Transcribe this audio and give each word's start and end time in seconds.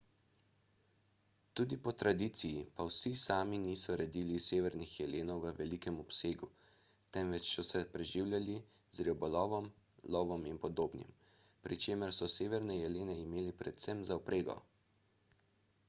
tudi 1.57 1.75
po 1.83 1.91
tradiciji 2.01 2.61
pa 2.75 2.83
vsi 2.91 3.11
sami 3.25 3.57
niso 3.65 3.91
redili 4.01 4.39
severnih 4.49 4.93
jelenov 5.01 5.37
v 5.43 5.51
velikem 5.59 5.99
obsegu 6.05 6.49
temveč 7.17 7.45
so 7.55 7.65
se 7.73 7.83
preživljali 7.93 8.57
z 8.95 9.07
ribolovom 9.09 9.69
lovom 10.17 10.49
in 10.53 10.59
podobnim 10.67 11.13
pri 11.67 11.81
čemer 11.85 12.17
so 12.23 12.31
severne 12.39 12.81
jelene 12.81 13.19
imeli 13.27 13.55
predvsem 13.63 14.05
za 14.11 14.19
vprego 14.23 14.57